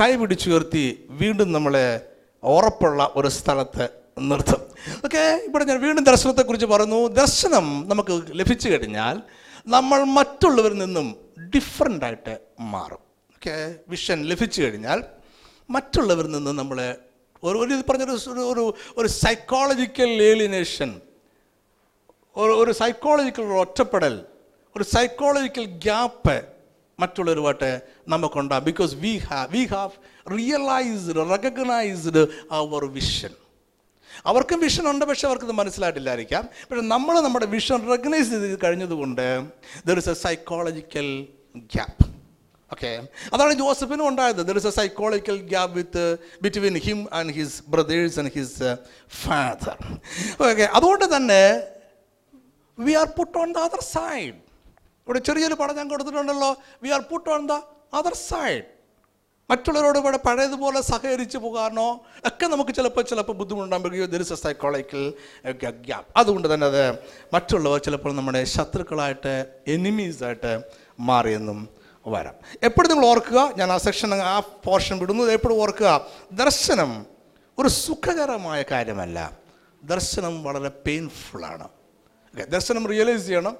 കൈപിടിച്ചുയർത്തി 0.00 1.04
വീണ്ടും 1.08 1.52
നമ്മളെ 1.52 2.00
ഉറപ്പുള്ള 2.42 3.12
ഒരു 3.16 3.28
സ്ഥലത്ത് 3.28 3.88
നിർത്തും. 4.18 4.62
ഓക്കെ 5.04 5.40
ഇവിടെ 5.48 5.64
ഞാൻ 5.64 5.80
വീണ്ടും 5.80 6.04
ദർശനത്തെക്കുറിച്ച് 6.04 6.66
പറഞ്ഞു 6.66 7.08
ദർശനം 7.08 7.84
നമുക്ക് 7.88 8.22
ലഭിച്ചു 8.30 8.70
കഴിഞ്ഞാൽ 8.70 9.22
നമ്മൾ 9.66 10.04
മറ്റുള്ളവരിൽ 10.04 10.78
നിന്നും 10.78 11.16
ഡിഫറന്റായിട്ട് 11.54 12.38
മാറും. 12.60 13.05
വിഷൻ 13.88 14.22
ലഭിച്ചു 14.22 14.62
കഴിഞ്ഞാൽ 14.62 15.04
മറ്റുള്ളവരിൽ 15.70 16.30
നിന്ന് 16.30 16.50
നമ്മളെ 16.50 16.98
ഒരു 17.42 17.58
ഒരു 17.58 17.82
പറഞ്ഞൊരു 17.88 18.40
ഒരു- 18.40 18.74
ഒരു 18.98 19.08
സൈക്കോളജിക്കൽ 19.08 20.08
ഏലിനേഷൻ 20.08 21.00
ഒരു 22.36 22.52
ഒരു 22.52 22.72
സൈക്കോളജിക്കൽ 22.72 23.42
ഒറ്റപ്പെടൽ 23.42 24.24
ഒരു 24.76 24.84
സൈക്കോളജിക്കൽ 24.84 25.64
ഗ്യാപ്പ് 25.64 26.44
മറ്റുള്ളവരുമായിട്ട് 27.00 27.80
നമുക്കുണ്ടാകും. 28.08 28.64
Because 28.64 28.94
we 28.94 29.16
have 29.16 29.48
we 29.52 29.64
have 29.64 29.90
realised 30.38 31.16
recognised 31.16 32.26
our 32.50 32.84
vision 32.84 33.30
അവർക്കും 34.26 34.60
വിഷൻ 34.60 34.90
ഉണ്ട് 34.90 35.04
പക്ഷെ 35.04 35.26
അവർക്കത് 35.26 35.52
മനസ്സിലായിട്ടില്ലായിരിക്കാം. 35.52 36.44
പക്ഷെ 36.44 36.80
നമ്മൾ 36.80 37.20
നമ്മുടെ 37.20 37.46
വിഷൻ 37.46 37.90
റെക്കഗ്നൈസ് 37.90 38.30
ചെയ്ത് 38.30 38.58
കഴിഞ്ഞതുകൊണ്ട് 38.64 39.48
there 39.86 39.96
is 39.96 40.08
a 40.08 40.12
psychological 40.12 41.26
gap 41.56 42.15
okay 42.72 42.90
അതാണ് 43.34 43.52
ജോസഫിനും 43.52 44.08
ഉണ്ടായത്. 44.08 44.40
There 44.48 44.56
is 44.60 44.66
a 44.66 44.70
psychological 44.70 45.36
gap 45.36 45.74
with 45.78 46.18
between 46.44 46.76
him 46.86 47.08
and 47.12 47.32
his 47.38 47.62
brothers 47.74 48.18
and 48.18 48.32
his 48.36 48.76
father 49.22 49.76
okay 50.48 50.62
അതുകൊണ്ട് 50.62 51.16
തന്നെ 51.16 51.42
we 52.78 52.92
are 52.92 53.06
put 53.18 53.38
on 53.38 53.52
the 53.52 53.58
other 53.58 53.80
side 53.80 54.34
ഇവിടെ 55.06 55.18
ചെറിയൊരു 55.18 55.54
പടം 55.54 55.76
ഞാൻ 55.76 55.88
കൊടുത്തിട്ടുണ്ടല്ലോ. 55.88 56.56
We 56.82 56.88
are 56.88 57.00
put 57.00 57.30
on 57.30 57.46
the 57.46 57.52
other 57.94 58.14
side 58.14 58.64
മറ്റുള്ളവരോട് 59.50 59.98
ഇവിടെ 59.98 60.18
പഴയതുപോലെ 60.26 60.80
സഹകരിച്ച് 60.80 61.38
പോകാനോ 61.38 62.00
ഒക്കെ 62.26 62.46
നമുക്ക് 62.46 62.74
ചിലപ്പോൾ 62.74 63.02
ചിലപ്പോൾ 63.02 63.32
ബുദ്ധിമുട്ടുണ്ടാകുകയോ 63.32 64.06
ദർ 64.06 64.22
സൈക്കോളജിക്കൽ 64.22 65.14
ഗ്യാപ്പ് 65.86 66.08
അതുകൊണ്ട് 66.16 66.54
തന്നെ 66.54 66.66
അത് 66.66 66.98
മറ്റുള്ളവർ 67.32 67.78
ചിലപ്പോൾ 67.78 68.12
നമ്മുടെ 68.12 68.44
ശത്രുക്കളായിട്ട് 68.44 69.46
എനിമീസായിട്ട് 69.66 70.52
മാറിയെന്നും 71.00 71.75
വരാം. 72.06 72.34
എപ്പോഴും 72.62 72.90
നിങ്ങൾ 72.90 73.06
ഓർക്കുക 73.06 73.52
ഞാൻ 73.58 73.72
ആ 73.72 73.76
സെക്ഷൻ 73.78 74.14
ആ 74.14 74.40
പോർഷൻ 74.40 74.98
വിടുന്നത് 74.98 75.32
എപ്പോഴും 75.32 75.60
ഓർക്കുക. 75.60 76.06
ദർശനം 76.32 77.06
ഒരു 77.58 77.68
സുഖകരമായ 77.68 78.64
കാര്യമല്ല. 78.70 79.38
ദർശനം 79.84 80.44
വളരെ 80.44 80.68
പെയിൻഫുള്ളാണ് 80.68 81.68
ദർശനം 82.48 82.86
റിയലൈസ് 82.86 83.26
ചെയ്യണം. 83.26 83.56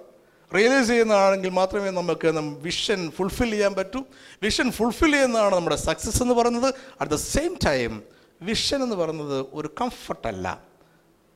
റിയലൈസ് 0.54 0.88
ചെയ്യുന്നതാണെങ്കിൽ 0.88 1.48
മാത്രമേ 1.48 1.90
നമുക്ക് 1.90 2.26
വിഷൻ 2.62 3.10
ഫുൾഫിൽ 3.10 3.50
ചെയ്യാൻ 3.50 3.74
പറ്റൂ. 3.74 4.00
വിഷൻ 4.42 4.70
ഫുൾഫിൽ 4.72 5.12
ചെയ്യുന്നതാണ് 5.12 5.54
നമ്മുടെ 5.54 5.76
സക്സസ് 5.76 6.22
എന്ന് 6.22 6.34
പറയുന്നത്. 6.34 6.74
At 7.00 7.12
the 7.12 7.14
same 7.14 7.58
time 7.66 8.02
vision 8.42 8.82
എന്ന് 8.82 8.96
പറയുന്നത് 8.96 9.46
ഒരു 9.52 9.70
കംഫർട്ടല്ല 9.80 10.60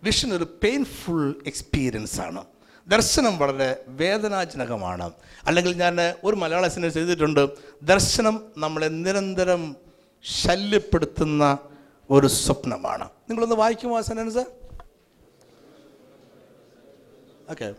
വിഷൻ 0.03 0.35
ഒരു 0.35 0.45
പെയിൻഫുൾ 0.65 1.35
എക്സ്പീരിയൻസ് 1.47 2.21
ആണ്. 2.21 2.45
ദർശനം 2.91 3.39
വളരെ 3.39 3.85
വേദനാജനകമാണ്. 3.89 5.13
അല്ലെങ്കിൽ 5.47 5.73
ഞാൻ 5.77 6.15
ഒരു 6.25 6.37
മലയാള 6.37 6.69
സിനിമ 6.69 6.89
ചെയ്തിട്ടുണ്ട് 6.89 7.49
ദർശനം 7.83 8.53
നമ്മളെ 8.57 8.87
നിരന്തരം 8.87 9.77
ശല്യപ്പെടുത്തുന്ന 10.23 11.59
ഒരു 12.11 12.27
സ്വപ്നമാണ്. 12.27 13.05
നിങ്ങളൊന്ന് 13.05 13.57
വായിക്കുമോ 13.57 13.99
ആ 13.99 14.01
സെന്റൻസ് 14.01 14.45
ഓക്കെ 17.51 17.75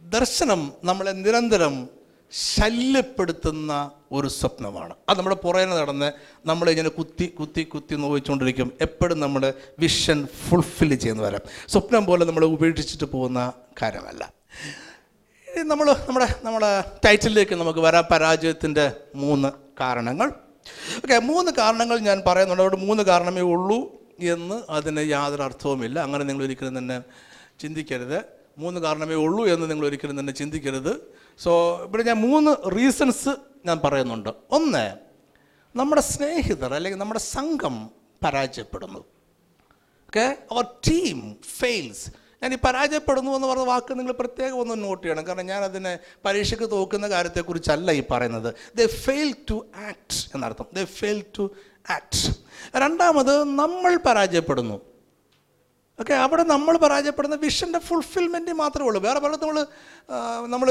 ദർശനം 0.00 0.72
നമ്മളെ 0.84 1.10
നിരന്തരം 1.10 2.01
ശല്യപ്പെടുത്തുന്ന 2.32 3.90
ഒരു 4.12 4.28
സ്വപ്നമാണ്. 4.28 4.94
അത് 5.08 5.18
നമ്മുടെ 5.18 5.36
പുറകെ 5.36 5.64
നടന്ന് 5.64 6.12
നമ്മളിങ്ങനെ 6.46 6.88
കുത്തി 6.88 7.26
കുത്തി 7.26 7.62
കുത്തി 7.62 7.94
നോവിച്ചുകൊണ്ടിരിക്കും. 7.94 8.72
എപ്പോഴും 8.80 9.20
നമ്മുടെ 9.20 9.54
വിഷൻ 9.78 10.26
ഫുൾഫിൽ 10.26 10.94
ചെയ്യുന്ന 10.94 11.22
വരാം. 11.22 11.40
സ്വപ്നം 11.68 12.04
പോലെ 12.04 12.24
നമ്മൾ 12.24 12.44
ഉപേക്ഷിച്ചിട്ട് 12.44 13.04
പോകുന്ന 13.04 13.52
കാര്യമല്ല. 13.82 14.32
നമ്മൾ 15.62 15.92
നമ്മുടെ 15.92 16.28
നമ്മുടെ 16.44 16.84
ടൈറ്റിലേക്ക് 17.06 17.54
നമുക്ക് 17.54 17.78
വരാം. 17.78 18.04
പരാജയത്തിന്റെ 18.10 18.92
മൂന്ന് 19.14 19.48
കാരണങ്ങൾ. 19.80 20.28
ഓക്കെ 20.96 21.18
മൂന്ന് 21.18 21.52
കാരണങ്ങൾ 21.58 21.98
ഞാൻ 21.98 22.22
പറയുന്നുണ്ട്. 22.26 22.62
അവിടെ 22.62 22.76
മൂന്ന് 22.76 23.02
കാരണമേ 23.02 23.40
ഉള്ളൂ 23.40 24.02
എന്ന് 24.20 24.62
അതിന് 24.70 25.00
യാതൊരു 25.00 25.42
അർത്ഥവുമില്ല. 25.42 26.00
അങ്ങനെ 26.00 26.24
നിങ്ങൾ 26.24 26.44
ഒരിക്കലും 26.44 26.78
തന്നെ 26.78 27.02
ചിന്തിക്കരുത്. 27.60 28.41
മൂന്ന് 28.58 28.80
കാരണമേ 28.80 29.14
ഉള്ളൂ 29.14 29.46
എന്ന് 29.46 29.70
നിങ്ങൾ 29.70 29.86
ഒരിക്കലും 29.86 30.20
തന്നെ 30.20 30.32
ചിന്തിക്കരുത്. 30.32 31.00
സോ 31.38 31.80
ഇവിടെ 31.84 32.02
ഞാൻ 32.02 32.16
മൂന്ന് 32.16 32.76
റീസൺസ് 32.76 33.28
ഞാൻ 33.66 33.80
പറയുന്നുണ്ട്. 33.84 34.28
ഒന്ന് 34.50 34.92
നമ്മുടെ 35.76 36.00
സ്നേഹിതർ 36.00 36.74
അല്ലെങ്കിൽ 36.74 36.98
നമ്മുടെ 36.98 37.20
സംഘം 37.20 37.90
പരാജയപ്പെടുന്നു. 38.24 38.98
ഓക്കെ 40.04 40.38
അവർ 40.52 40.62
ടീം 40.62 41.36
ഫെയിൽസ് 41.58 42.10
ഞാൻ 42.42 42.52
ഈ 42.52 42.56
പരാജയപ്പെടുന്നു 42.56 43.30
എന്ന് 43.30 43.48
പറഞ്ഞ 43.48 43.64
വാക്ക് 43.64 43.98
നിങ്ങൾ 43.98 44.12
പ്രത്യേകം 44.12 44.60
ഒന്ന് 44.60 44.84
നോട്ട് 44.84 45.06
ചെയ്യണം. 45.06 45.26
കാരണം 45.26 45.46
ഞാൻ 45.46 45.64
അതിനെ 45.64 45.98
പരീക്ഷയ്ക്ക് 46.24 46.70
തോക്കുന്ന 46.70 47.08
കാര്യത്തെക്കുറിച്ചല്ല 47.08 47.90
ഈ 47.90 48.02
പറയുന്നത്. 48.10 48.54
ദ 48.76 48.86
ഫെയിൽ 48.86 49.34
ടു 49.50 49.66
ആക്ട് 49.88 50.30
എന്നർത്ഥം. 50.34 50.66
ദ 50.72 50.84
ഫെയിൽ 50.84 51.24
ടു 51.38 51.50
ആക്ട് 51.90 52.36
രണ്ടാമത് 52.76 53.44
നമ്മൾ 53.44 53.96
പരാജയപ്പെടുന്നു. 53.96 54.91
ഓക്കെ 56.00 56.14
അവിടെ 56.14 56.42
നമ്മൾ 56.42 56.76
പരാജയപ്പെടുന്ന 56.76 57.36
വിഷന്റെ 57.36 57.78
ഫുൾഫിൽമെന്റ് 57.78 58.50
മാത്രമേ 58.50 58.86
ഉള്ളൂ. 58.86 59.00
വേറെ 59.02 59.18
പലയിടത്തും 59.20 59.48
നമ്മൾ 59.48 59.66
നമ്മൾ 60.54 60.68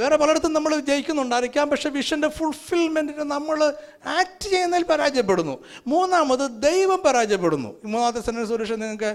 വേറെ 0.00 0.16
പലയിടത്തും 0.16 0.52
നമ്മൾ 0.52 0.72
ജയിക്കുന്നുണ്ടായിരിക്കാം 0.88 1.70
പക്ഷേ 1.70 1.88
വിഷന്റെ 1.88 2.28
ഫുൾഫിൽമെന്റിന് 2.28 3.24
നമ്മൾ 3.30 3.58
ആക്ട് 4.06 4.44
ചെയ്യുന്നതിൽ 4.50 4.84
പരാജയപ്പെടുന്നു. 4.84 5.54
മൂന്നാമത് 5.86 6.44
ദൈവം 6.62 7.00
പരാജയപ്പെടുന്നു. 7.06 7.70
മൂന്നാമത്തെ 7.84 8.20
സെന്റൻസ് 8.26 8.52
ഒരു 8.52 8.74
നിങ്ങൾക്ക് 8.74 9.10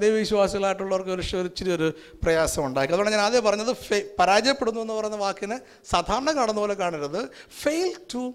ദൈവവിശ്വാസികളായിട്ടുള്ളവർക്ക് 0.00 1.10
ഒരു 1.10 1.24
ഇച്ചിരി 1.44 1.72
ഒരു 1.72 1.88
പ്രയാസം 2.24 2.64
അതുകൊണ്ട് 2.94 3.12
ഞാൻ 3.16 3.20
ആദ്യം 3.20 3.44
പറഞ്ഞത് 3.44 3.72
പരാജയപ്പെടുന്നു 4.18 4.80
എന്ന് 4.80 4.94
പറയുന്ന 4.94 5.16
വാക്കിനെ 5.16 5.58
സാധാരണ 5.90 6.30
കാണുന്ന 6.36 6.60
പോലെ 6.60 6.74
കാണരുത്. 6.74 7.20
ഫെയിൽ 7.62 7.96
ടു 8.14 8.34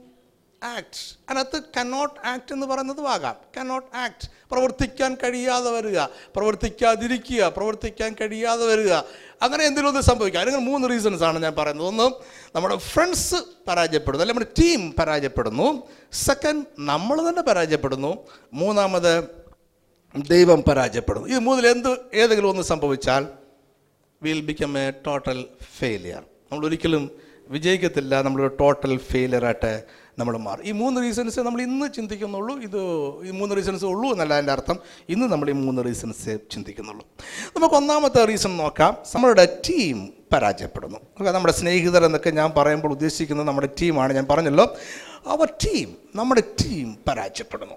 ആക്ട് 0.64 1.18
അതിനകത്ത് 1.30 1.62
കനോട്ട് 1.78 2.28
ആക്ട് 2.28 2.54
എന്ന് 2.54 2.68
പറയുന്നത് 2.68 3.02
ആകാം 3.02 3.36
കനോട്ട് 3.58 3.98
ആക്ട് 3.98 4.30
പ്രവർത്തിക്കാൻ 4.52 5.16
കഴിയാതെ 5.16 5.72
വരിക. 5.72 6.00
പ്രവർത്തിക്കാതിരിക്കുക. 6.36 7.54
പ്രവർത്തിക്കാൻ 7.58 8.16
കഴിയാതെ 8.22 8.66
വരിക. 8.66 8.94
അങ്ങനെ 9.42 9.64
എന്തെങ്കിലും 9.64 9.88
ഒന്ന് 9.88 10.02
സംഭവിക്കുക 10.02 10.40
അല്ലെങ്കിൽ 10.40 10.64
മൂന്ന് 10.64 10.90
റീസൺസ് 10.90 11.24
ആണ് 11.24 11.44
ഞാൻ 11.44 11.56
പറയുന്നത്. 11.58 11.88
ഒന്ന് 11.88 12.04
നമ്മുടെ 12.56 12.76
ഫ്രണ്ട്സ് 12.76 13.36
പരാജയപ്പെടുന്നു. 13.68 14.24
അല്ലെങ്കിൽ 14.24 14.46
നമ്മുടെ 14.46 14.68
ടീം 14.68 14.94
പരാജയപ്പെടുന്നു. 15.00 15.88
സെക്കൻഡ് 16.12 16.66
നമ്മൾ 16.80 17.30
തന്നെ 17.30 17.42
പരാജയപ്പെടുന്നു. 17.42 18.28
മൂന്നാമത് 18.54 19.24
ദൈവം 20.30 20.62
പരാജയപ്പെടുന്നു. 20.62 21.28
ഈ 21.28 21.40
മൂന്നിൽ 21.40 21.68
എന്ത് 21.68 21.98
ഏതെങ്കിലും 22.14 22.50
ഒന്ന് 22.50 22.62
സംഭവിച്ചാൽ 22.62 23.28
will 24.24 24.42
become 24.42 24.80
a 24.80 24.92
total 24.92 25.46
failure 25.80 26.24
നമ്മൾ 26.52 26.66
ഒരിക്കലും 26.66 27.12
വിജയിക്കത്തില്ല. 27.48 28.22
നമ്മളൊരു 28.22 28.58
ടോട്ടൽ 28.60 28.98
ഫെയിലിയറായിട്ട് 28.98 29.84
നമ്മൾ 30.20 30.38
മാറും. 30.38 30.64
ഈ 30.66 30.72
മൂന്ന് 30.72 31.02
റീസൺസ് 31.02 31.40
നമ്മൾ 31.40 31.62
ഇന്ന് 31.62 31.94
ചിന്തിക്കുന്നുള്ളൂ. 31.94 32.60
ഇത് 32.60 32.80
ഈ 33.28 33.32
മൂന്ന് 33.32 33.56
റീസൺസ് 33.56 33.86
ഉള്ളൂ 33.86 34.12
എന്നല്ല 34.12 34.40
എന്റെ 34.40 34.52
അർത്ഥം. 34.52 34.80
ഇന്ന് 35.10 35.28
നമ്മൾ 35.28 35.50
ഈ 35.50 35.54
മൂന്ന് 35.54 35.86
റീസൺസ് 35.86 36.38
ചിന്തിക്കുന്നുള്ളൂ. 36.52 37.08
നമുക്ക് 37.56 37.76
ഒന്നാമത്തെ 37.76 38.26
റീസൺ 38.26 38.58
നോക്കാം. 38.58 38.98
നമ്മളുടെ 39.16 39.58
ടീം 39.70 40.14
പരാജയപ്പെടുന്നു. 40.34 41.00
നമ്മുടെ 41.32 41.54
സ്നേഹിതർ 41.54 42.06
എന്നൊക്കെ 42.06 42.30
ഞാൻ 42.30 42.52
പറയുമ്പോൾ 42.58 42.88
ഉദ്ദേശിക്കുന്നത് 42.88 43.48
നമ്മുടെ 43.48 43.70
ടീമാണ് 43.82 44.14
ഞാൻ 44.14 44.26
പറഞ്ഞല്ലോ. 44.30 44.78
അവർ 45.28 45.54
ടീം 45.66 45.96
നമ്മുടെ 46.16 46.42
ടീം 46.42 46.98
പരാജയപ്പെടുന്നു. 47.08 47.76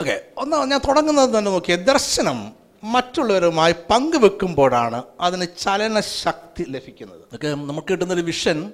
ഓക്കെ 0.00 0.20
ഒന്ന് 0.36 0.56
ഞാൻ 0.56 0.80
തുടങ്ങുന്നത് 0.88 1.38
തന്നെ 1.38 1.50
നോക്കിയ. 1.50 1.76
ദർശനം 1.76 2.52
മറ്റുള്ളവരുമായി 2.84 3.72
പങ്കുവെക്കുമ്പോഴാണ് 3.90 5.02
അതിന് 5.20 5.46
ചലനശക്തി 5.58 6.64
ലഭിക്കുന്നത്. 6.68 7.20
ഓക്കെ 7.32 7.48
നമുക്ക് 7.48 7.88
കിട്ടുന്നൊരു 7.88 8.20
വിഷൻ 8.20 8.72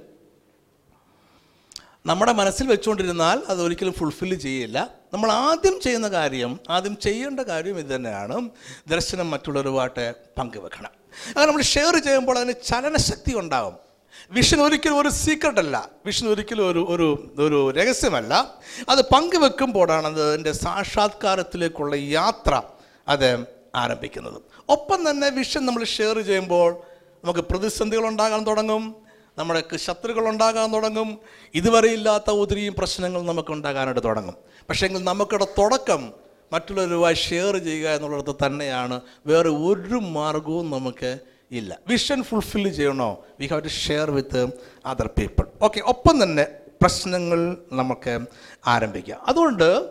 നമ്മുടെ 2.07 2.33
മനസ്സിൽ 2.33 2.67
വെച്ചുകൊണ്ടിരുന്നാൽ 2.67 3.43
അത് 3.49 3.63
ഒരിക്കലും 3.63 3.93
ഫുൾഫിൽ 3.93 4.35
ചെയ്യില്ല. 4.35 4.91
നമ്മൾ 5.13 5.33
ആദ്യം 5.33 5.81
ചെയ്യുന്ന 5.81 6.09
കാര്യം 6.09 6.61
ആദ്യം 6.71 6.97
ചെയ്യേണ്ട 6.97 7.41
കാര്യം 7.41 7.79
ഇത് 7.79 7.87
തന്നെയാണ്. 7.87 8.49
ദർശനം 8.89 9.31
മറ്റുള്ളവരുമായിട്ട് 9.31 10.15
പങ്കുവെക്കണം. 10.39 10.91
അങ്ങനെ 11.29 11.47
നമ്മൾ 11.47 11.63
ഷെയർ 11.63 11.97
ചെയ്യുമ്പോൾ 11.97 12.39
അതിന് 12.39 12.53
ചലനശക്തി 12.67 13.35
ഉണ്ടാകും. 13.39 13.77
വിഷൻ 14.31 14.61
ഒരിക്കലും 14.61 14.99
ഒരു 14.99 15.09
സീക്രട്ട് 15.09 15.61
അല്ല. 15.61 15.89
വിഷൻ 16.07 16.29
ഒരിക്കലും 16.29 16.71
ഒരു 16.71 16.87
ഒരു 16.89 17.35
ഒരു 17.39 17.71
രഹസ്യമല്ല. 17.71 18.55
അത് 18.89 19.03
പങ്കുവെക്കുമ്പോഴാണ് 19.03 20.07
അത് 20.07 20.29
അതിന്റെ 20.29 20.53
സാക്ഷാത്കാരത്തിലേക്കുള്ള 20.53 21.95
യാത്ര 21.97 22.63
അത് 23.09 23.45
ആരംഭിക്കുന്നത്. 23.75 24.43
ഒപ്പം 24.69 25.11
തന്നെ 25.11 25.31
വിഷൻ 25.31 25.67
നമ്മൾ 25.67 25.85
ഷെയർ 25.85 26.21
ചെയ്യുമ്പോൾ 26.21 26.73
നമുക്ക് 27.25 27.41
പ്രതിസന്ധികൾ 27.41 28.07
ഉണ്ടാകാൻ 28.07 28.47
തുടങ്ങും. 28.47 29.04
നമ്മുടെ 29.39 29.77
ശത്രുക്കൾ 29.77 30.29
ഉണ്ടാകാൻ 30.29 30.73
തുടങ്ങും. 30.73 31.19
ഇതുവരെ 31.55 31.89
ഇല്ലാത്ത 31.89 32.31
ഒത്തിരിയും 32.31 32.75
പ്രശ്നങ്ങൾ 32.79 33.23
നമുക്ക് 33.23 33.53
ഉണ്ടാകാനായിട്ട് 33.53 34.03
തുടങ്ങും. 34.05 34.35
പക്ഷേങ്കിൽ 34.69 35.05
നമുക്കിവിടെ 35.05 35.45
തുടക്കം 35.45 36.13
മറ്റുള്ളവരുമായി 36.53 37.15
ഷെയർ 37.15 37.59
ചെയ്യുക 37.59 37.89
എന്നുള്ളത് 37.89 38.37
തന്നെയാണ്. 38.47 39.01
വേറെ 39.27 39.49
ഒരു 39.49 39.95
മാർഗവും 39.95 40.71
നമുക്ക് 40.71 41.19
ഇല്ല. 41.51 41.79
വിഷൻ 41.89 42.23
ഫുൾഫിൽ 42.23 42.73
ചെയ്യണോ? 42.73 43.25
We 43.41 43.47
have 43.47 43.65
to 43.65 43.69
share 43.69 44.11
with 44.11 44.47
other 44.87 45.07
people 45.07 45.45
okay 45.63 45.81
ഒപ്പം 45.81 46.23
തന്നെ 46.23 46.47
പ്രശ്നങ്ങൾ 46.83 47.57
നമുക്ക് 47.73 48.19
ആരംഭിക്കുക 48.67 49.15
അതുകൊണ്ട് 49.15 49.91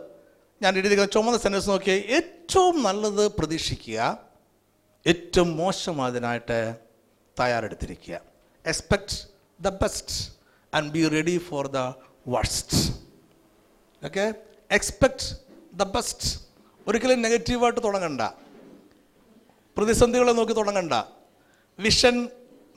ഞാൻ 0.62 0.74
എഴുതിയിരിക്കുന്ന 0.74 1.12
ചുമന്ന 1.12 1.38
സെന്റൻസ് 1.38 1.70
നോക്കിയാൽ 1.70 1.98
ഏറ്റവും 1.98 2.84
നല്ലത് 2.84 3.32
പ്രതീക്ഷിക്കുക 3.32 4.18
ഏറ്റവും 5.08 5.58
മോശം 5.58 6.02
അതിനായിട്ട് 6.02 6.76
തയ്യാറെടുത്തിരിക്കുക. 7.40 8.20
Expect 8.66 9.33
the 9.66 9.70
best 9.84 10.16
and 10.74 10.92
be 10.96 11.02
ready 11.08 11.38
for 11.38 11.68
the 11.68 11.82
worst 12.36 12.78
okay 14.06 14.26
expect 14.72 15.26
the 15.82 15.84
best 15.96 16.30
ഒരിക്കലും 16.88 17.22
നെഗറ്റീവായിട്ട് 17.22 17.82
തുടങ്ങണ്ട. 17.84 18.22
പ്രതിസന്ധികളെ 19.78 20.34
നോക്കി 20.40 20.54
തുടങ്ങണ്ട. 20.54 20.94
വിഷൻ 21.80 22.16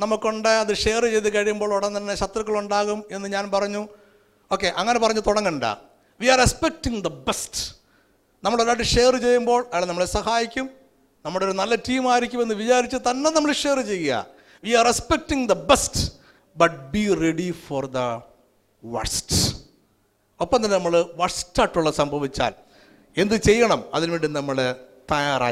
നമുക്കുണ്ട് 0.00 0.48
അത് 0.48 0.72
ഷെയർ 0.74 1.02
ചെയ്ത് 1.04 1.28
കഴിയുമ്പോൾ 1.34 1.70
ഉടൻ 1.74 1.96
തന്നെ 1.96 2.14
ശത്രുക്കളുണ്ടാകും 2.14 3.04
എന്ന് 3.10 3.28
ഞാൻ 3.28 3.44
പറഞ്ഞു. 3.54 3.82
ഓക്കെ 4.52 4.68
അങ്ങനെ 4.80 4.98
പറഞ്ഞ് 4.98 5.22
തുടങ്ങണ്ട. 5.26 5.64
We 6.20 6.26
are 6.34 6.40
expecting 6.40 7.00
the 7.04 7.08
best 7.28 7.60
നമ്മളൊരായിട്ട് 8.44 8.86
share 8.94 9.14
ചെയ്യുമ്പോൾ 9.16 9.60
അയാൾ 9.72 9.84
നമ്മളെ 9.84 10.06
സഹായിക്കും. 10.06 10.66
നമ്മുടെ 11.24 11.44
ഒരു 11.46 11.52
നല്ല 11.52 11.74
ടീമായിരിക്കും 11.88 12.42
എന്ന് 12.42 12.54
വിചാരിച്ച് 12.54 12.96
തന്നെ 13.08 13.30
നമ്മൾ 13.30 13.52
ഷെയർ 13.52 13.80
ചെയ്യുക. 13.80 14.26
We 14.64 14.72
are 14.80 14.86
expecting 14.86 15.48
the 15.48 15.52
best 15.52 16.02
but 16.56 16.92
be 16.92 17.14
ready 17.14 17.50
for 17.50 17.86
the 17.86 17.98
worst 18.84 19.40
ഒപ്പം 20.40 20.64
തന്നെ 20.64 20.76
നമ്മൾ 20.76 21.06
വർസ്റ്റായിട്ടുള്ള 21.16 21.90
സംഭവിച്ചാൽ 21.90 22.54
എന്ത് 23.16 23.34
ചെയ്യണം? 23.34 23.84
അതിനുവേണ്ടി 23.94 24.28
നമ്മൾ 24.28 24.56
തയ്യാറായി 25.10 25.44